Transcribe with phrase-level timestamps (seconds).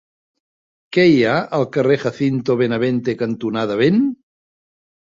[0.97, 4.05] Què hi ha al carrer Jacinto Benavente cantonada Vent?